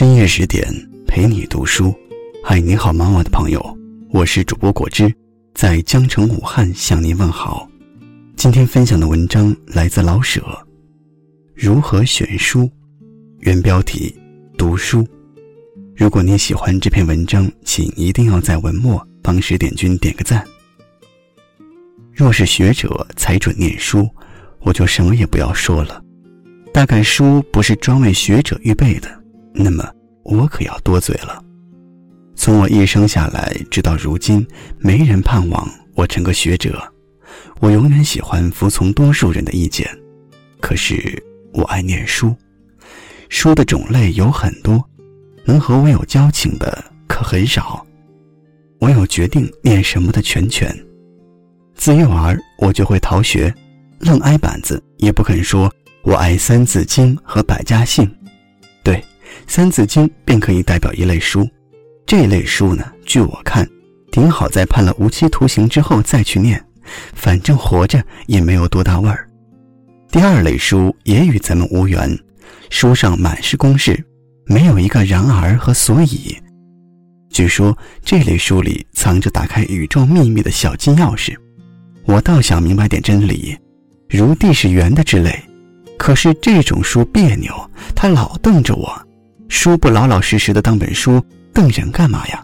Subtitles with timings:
[0.00, 0.66] 深夜十点
[1.06, 1.94] 陪你读书，
[2.42, 3.62] 嗨，你好吗，我的朋友？
[4.08, 5.14] 我是主播果汁，
[5.54, 7.68] 在江城武汉向您问好。
[8.34, 10.40] 今天分享的文章来自老舍，
[11.54, 12.62] 《如何选书》，
[13.40, 14.18] 原标题：
[14.56, 15.06] 读书。
[15.94, 20.42] 如果你喜欢这篇文章，请一定要在文末帮十点君点个赞。
[22.10, 24.08] 若是学者才准念书，
[24.60, 26.02] 我就什么也不要说了。
[26.72, 29.19] 大概书不是专为学者预备的，
[29.52, 29.88] 那么
[30.24, 31.42] 我可要多嘴了。
[32.34, 34.46] 从我一生下来直到如今，
[34.78, 36.82] 没人盼望我成个学者。
[37.60, 39.86] 我永远喜欢服从多数人的意见，
[40.60, 42.34] 可是我爱念书。
[43.28, 44.82] 书的种类有很多，
[45.44, 47.86] 能和我有交情的可很少。
[48.78, 50.74] 我有决定念什么的全权。
[51.74, 53.54] 自幼儿我就会逃学，
[53.98, 55.70] 愣挨板子也不肯说。
[56.02, 58.04] 我爱《三字经》和《百家姓》，
[59.46, 61.48] 《三字经》便可以代表一类书。
[62.06, 63.68] 这类书呢，据我看，
[64.10, 66.64] 顶好在判了无期徒刑之后再去念，
[67.14, 69.28] 反正活着也没有多大味儿。
[70.10, 72.18] 第二类书也与咱们无缘，
[72.68, 74.04] 书上满是公式，
[74.46, 76.36] 没有一个然而和所以。
[77.30, 81.36] 据说这类书里藏着打开宇宙秘密的小金钥匙，
[82.06, 83.56] 我倒想明白点真理，
[84.08, 85.40] 如地是圆的之类。
[85.96, 87.54] 可是这种书别扭，
[87.94, 89.00] 它老瞪着我，
[89.50, 91.20] 书不老老实实的当本书，
[91.52, 92.42] 瞪人干嘛呀？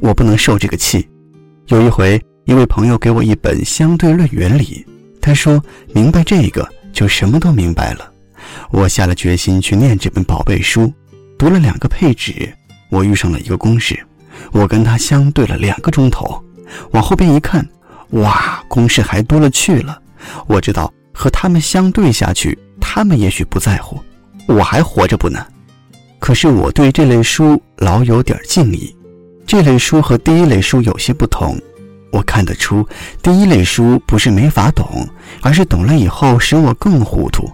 [0.00, 1.08] 我不能受这个气。
[1.68, 4.84] 有一回，一位朋友给我一本《相对论原理》，
[5.20, 5.62] 他说
[5.94, 8.12] 明白这个就什么都明白了。
[8.72, 10.92] 我下了决心去念这本宝贝书，
[11.38, 12.52] 读了两个配置，
[12.90, 14.04] 我遇上了一个公式，
[14.50, 16.42] 我跟他相对了两个钟头，
[16.90, 17.66] 往后边一看，
[18.10, 19.96] 哇，公式还多了去了。
[20.48, 22.58] 我知道和他们相对下去。
[22.80, 24.02] 他们也许不在乎，
[24.48, 25.46] 我还活着不呢。
[26.22, 28.94] 可是我对这类书老有点敬意。
[29.44, 31.60] 这类书和第一类书有些不同。
[32.12, 32.86] 我看得出，
[33.20, 35.04] 第一类书不是没法懂，
[35.40, 37.50] 而是懂了以后使我更糊涂。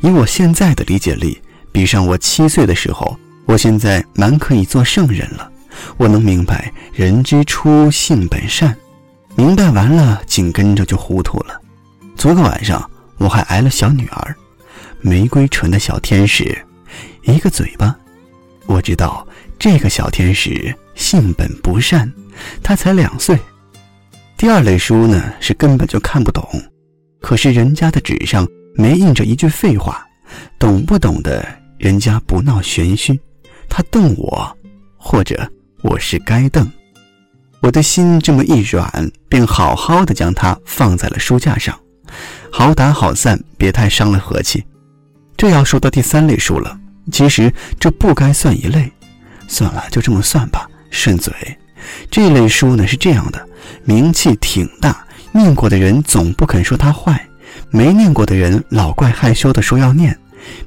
[0.00, 3.16] 以我现在的理解力，比上我七岁的时候，
[3.46, 5.48] 我现在蛮可以做圣人了。
[5.96, 8.76] 我能明白“人之初，性本善”，
[9.36, 11.60] 明白完了，紧跟着就糊涂了。
[12.16, 14.34] 昨个晚上，我还挨了小女儿。
[15.02, 16.58] 玫瑰唇的小天使，
[17.22, 17.96] 一个嘴巴。
[18.68, 19.26] 我知道
[19.58, 22.12] 这个小天使性本不善，
[22.62, 23.36] 他才两岁。
[24.36, 26.46] 第二类书呢，是根本就看不懂。
[27.20, 30.06] 可是人家的纸上没印着一句废话，
[30.58, 31.44] 懂不懂的，
[31.78, 33.18] 人家不闹玄虚。
[33.70, 34.56] 他瞪我，
[34.98, 35.50] 或者
[35.82, 36.70] 我是该瞪。
[37.60, 41.76] 我的心这么一软，便好好的将它放在了书架上，
[42.52, 44.62] 好打好散，别太伤了和气。
[45.36, 46.78] 这要说到第三类书了，
[47.10, 48.90] 其实这不该算一类，
[49.46, 51.32] 算了，就这么算吧，顺嘴。
[52.10, 53.48] 这类书呢是这样的，
[53.84, 57.26] 名气挺大，念过的人总不肯说它坏，
[57.70, 60.16] 没念过的人老怪害羞的说要念。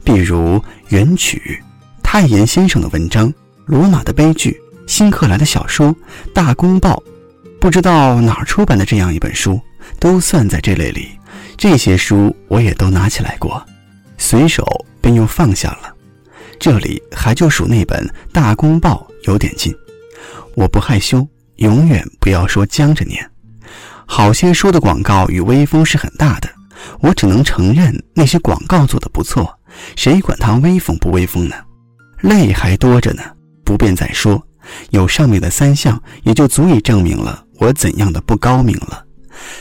[0.04, 0.58] 比如
[0.90, 1.62] 《元曲》，
[2.04, 3.30] 太炎先生的文章，
[3.66, 4.52] 《罗马的悲剧》，
[4.92, 5.88] 新克莱的小说，
[6.34, 6.96] 《大公报》，
[7.60, 9.60] 不知道哪儿出版的这样一本书，
[10.00, 11.10] 都算在这类里。
[11.58, 13.64] 这些书我也都拿起来过。
[14.18, 14.66] 随手
[15.00, 15.91] 便又放下了，
[16.62, 18.00] 这里还就数那本
[18.32, 19.76] 《大公报》有点劲。
[20.54, 23.28] 我不害羞，永远不要说僵着念。
[24.06, 26.48] 好些书的广告与威风是很大的，
[27.00, 29.52] 我只能承认那些广告做的不错。
[29.96, 31.56] 谁管它威风不威风呢？
[32.20, 33.24] 累还多着呢，
[33.66, 34.40] 不便再说。
[34.92, 39.04] 有上面的三项，也就足以证明了我怎样的不高明了。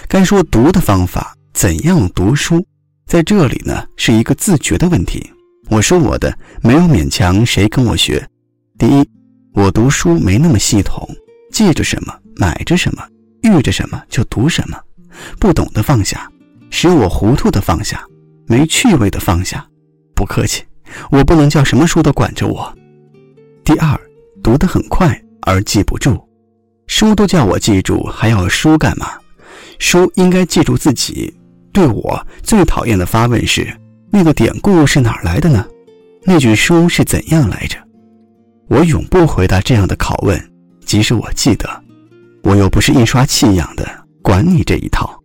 [0.06, 2.62] 该说读的方法，怎样读书？
[3.06, 5.32] 在这里呢，是一个自觉的问题。
[5.70, 8.28] 我说我的，没有勉强谁跟我学。
[8.76, 9.08] 第一，
[9.54, 11.08] 我读书没那么系统，
[11.52, 13.06] 记着什么买着什么，
[13.42, 14.76] 遇着什么就读什么，
[15.38, 16.28] 不懂的放下，
[16.70, 18.04] 使我糊涂的放下，
[18.48, 19.64] 没趣味的放下。
[20.12, 20.64] 不客气，
[21.08, 22.76] 我不能叫什么书都管着我。
[23.62, 23.98] 第二，
[24.42, 26.20] 读得很快而记不住，
[26.88, 29.12] 书都叫我记住，还要书干嘛？
[29.78, 31.32] 书应该记住自己。
[31.72, 33.72] 对我最讨厌的发问是：
[34.12, 35.64] 那个典故是哪儿来的呢？
[36.24, 37.78] 那句书是怎样来着？
[38.68, 40.52] 我永不回答这样的拷问，
[40.84, 41.68] 即使我记得。
[42.42, 43.86] 我又不是印刷器养的，
[44.20, 45.16] 管你这一套。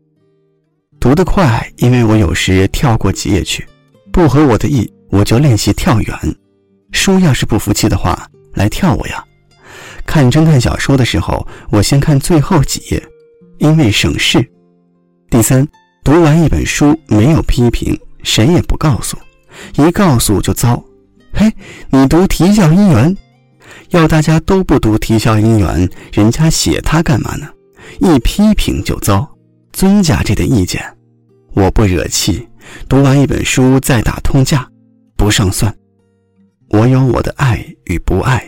[0.99, 3.65] 读得快，因为我有时跳过几页去，
[4.11, 6.17] 不合我的意，我就练习跳远。
[6.91, 9.23] 书要是不服气的话，来跳我呀。
[10.05, 13.03] 看侦探小说的时候，我先看最后几页，
[13.57, 14.47] 因为省事。
[15.31, 15.67] 第三。
[16.03, 19.17] 读完一本书没有批评，谁也不告诉，
[19.77, 20.83] 一告诉就糟。
[21.31, 21.49] 嘿，
[21.89, 23.15] 你读《啼笑姻缘》，
[23.91, 27.47] 要大家都不读啼笑姻缘，人家写他干嘛呢？
[27.99, 29.29] 一批评就糟，
[29.71, 30.81] 尊家这点意见，
[31.53, 32.45] 我不惹气。
[32.89, 34.67] 读完一本书再打通价，
[35.15, 35.73] 不上算。
[36.69, 38.43] 我有我的爱与不爱，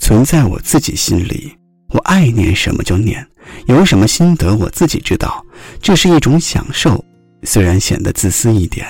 [0.00, 1.52] 存在我自己心里。
[1.90, 3.26] 我爱念什么就念，
[3.66, 5.44] 有什么心得我自己知道，
[5.82, 7.04] 这是一种享受，
[7.42, 8.86] 虽然显得自私一点。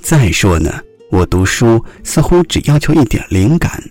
[0.00, 0.72] 再说呢，
[1.10, 3.82] 我读书似乎只要求一点灵感，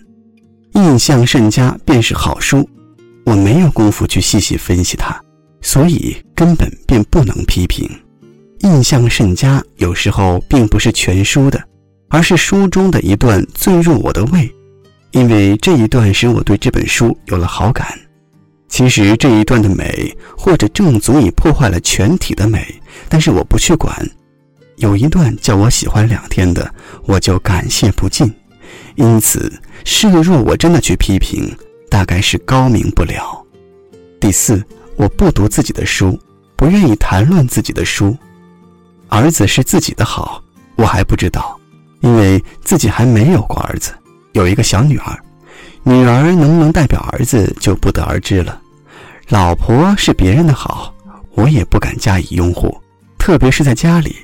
[0.74, 2.68] 印象甚佳便是好书。
[3.26, 5.20] 我没有功夫去细细分析它，
[5.62, 7.90] 所以根本便不能批评。
[8.60, 11.62] 印象甚佳，有时候并不是全书的，
[12.10, 14.50] 而是书中的一段最入我的味，
[15.12, 17.88] 因为这一段使我对这本书有了好感。
[18.70, 22.66] 其实这一段的美，或者正足以破坏了全体的美，
[23.08, 23.94] 但是我不去管。
[24.78, 26.72] 有一段叫我喜欢两天的，
[27.06, 28.32] 我就感谢不尽。
[28.96, 29.52] 因此，
[29.84, 31.52] 示若我真的去批评，
[31.90, 33.44] 大概是高明不了。
[34.20, 34.64] 第四，
[34.96, 36.20] 我不读自己的书，
[36.56, 38.16] 不愿意谈论自己的书。
[39.10, 40.44] 儿子是自己的好，
[40.76, 41.60] 我还不知道，
[42.02, 43.92] 因为自己还没有过儿子，
[44.34, 45.18] 有一个小女儿，
[45.82, 48.62] 女儿能不能代表儿子就不得而知了。
[49.30, 50.94] 老婆是别人的好，
[51.34, 52.80] 我也不敢加以拥护，
[53.18, 54.16] 特别是在家里。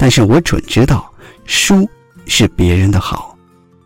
[0.00, 1.12] 但是我准知道，
[1.44, 1.86] 书
[2.24, 3.36] 是别人的好，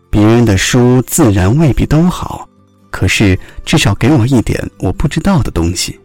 [0.09, 2.47] 别人的书自然未必都好，
[2.89, 5.99] 可是至少给我一点我不知道的东西，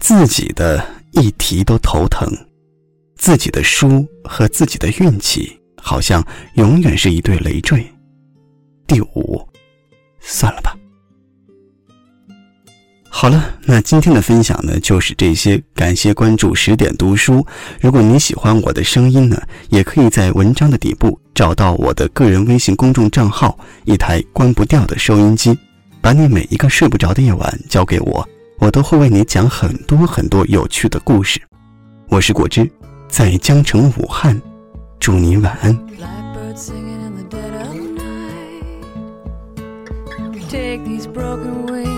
[0.00, 2.30] 自己的一提都头疼。
[3.16, 6.22] 自己的书和自己的运气，好像
[6.56, 7.82] 永远是一对累赘。
[8.86, 9.48] 第五，
[10.20, 10.76] 算了吧。
[13.20, 15.60] 好了，那今天的分享呢，就是这些。
[15.74, 17.44] 感谢关注十点读书。
[17.80, 25.58] 如果你喜欢我的声音呢，也可以在文章的底部找到我的个人微信公众账号，一台关不掉的收音机。
[26.00, 28.24] 把你每一个睡不着的夜晚交给我，
[28.60, 31.40] 我都会为你讲很多很多有趣的故事。
[32.10, 32.70] 我是果汁。
[33.08, 34.40] 在江城武汉，
[35.00, 35.76] 祝你晚安。
[40.48, 41.97] Take these broken wings.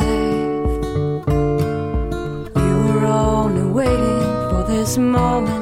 [4.91, 5.60] small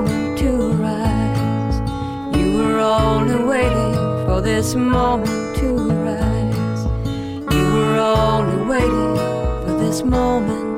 [0.00, 1.78] moment to rise.
[2.36, 3.94] You were only waiting
[4.26, 5.74] for this moment to
[6.08, 6.84] rise.
[7.54, 9.16] You were only waiting
[9.66, 10.69] for this moment